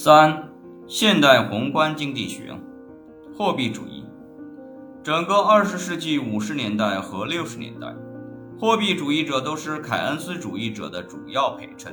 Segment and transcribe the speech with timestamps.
[0.00, 0.48] 三、
[0.86, 2.56] 现代宏观经济学，
[3.36, 4.04] 货币主义。
[5.02, 7.92] 整个二十世纪五十年代和六十年代，
[8.60, 11.92] 货币主义者都是凯恩斯主义者的主要陪衬。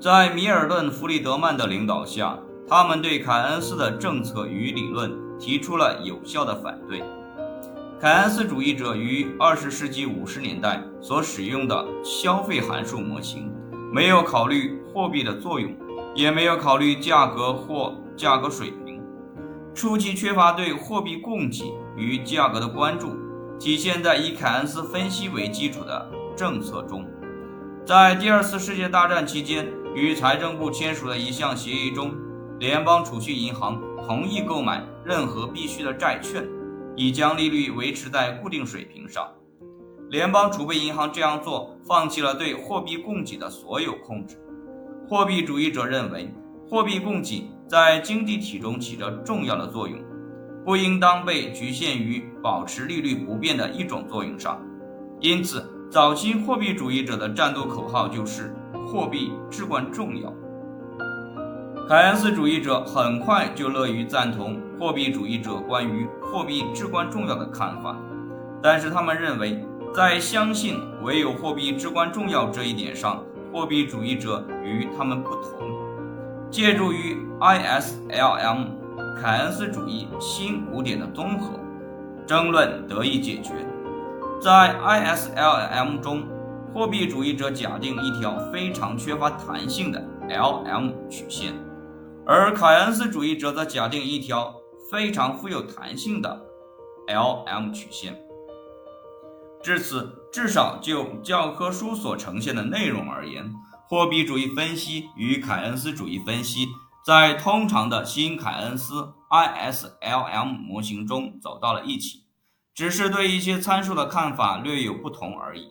[0.00, 7.02] 在米尔顿·弗里德曼的领导下，他们对凯恩斯的政策与理论提出了有效的反对。
[8.00, 13.52] 凯恩斯主义者于二十世纪五十年代所使用的消费函数模型，
[13.92, 15.70] 没有考虑货币的作用。
[16.14, 19.00] 也没有考虑价格或价格水平，
[19.74, 23.16] 初期缺乏对货币供给与价格的关注，
[23.58, 27.06] 体现在以凯恩斯分析为基础的政策中。
[27.86, 32.12] 在第二次世界大战期间，与财政部签署的一项协议中，
[32.58, 36.46] 联邦储蓄银行同意购买任何必需的债券，
[36.96, 39.26] 以将利率维持在固定水平上。
[40.10, 44.36] 联邦储备银行这样做，放弃了对货币供给的所有控制。
[45.10, 46.32] 货币主义者认为，
[46.68, 49.98] 货币供给在经济体中起着重要的作用，
[50.64, 54.62] 不应当被局限于保持利率不变的一种作用上。
[55.18, 58.54] 因此，早期货币主义者的战斗口号就是
[58.86, 60.32] “货币至关重要”。
[61.90, 67.96] 凯恩斯主义者很快就乐于赞同货币主义者关于货币至关重要的看法，
[68.62, 69.60] 但是他们认为，
[69.92, 75.52] 在相信唯有货币至关重要这一点上，货币主义者与他们不同，
[76.50, 78.66] 借助于 ISLM
[79.20, 81.58] 凯恩斯主义新古典的综合，
[82.26, 83.52] 争论得以解决。
[84.40, 86.22] 在 ISLM 中，
[86.72, 91.52] 货币主义者假定一条非常缺乏弹性的 LM 曲线，
[92.24, 94.54] 而凯恩斯主义者则假定一条
[94.90, 96.40] 非常富有弹性的
[97.08, 98.16] LM 曲线。
[99.62, 103.52] 至此，至少就教科书所呈现的内容而言，
[103.88, 106.68] 货币主义分析与凯恩斯主义分析
[107.04, 112.24] 在通常的新凯恩斯 ISLM 模型中走到了一起，
[112.74, 115.68] 只是对一些参数的看法略有不同而已。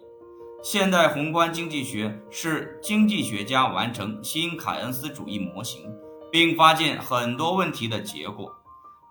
[0.62, 5.90] 现代宏观经济学是经济学家完成新凯恩斯主义模型，
[6.32, 8.54] 并发现很多问题的结果。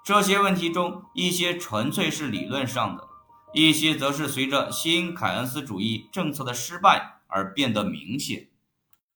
[0.05, 3.08] 这些问题中，一些纯粹是理论上的。
[3.53, 8.49] 一些则是随着新凯恩斯主义政策的失败而变得明显。